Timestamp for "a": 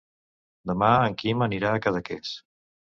1.77-1.85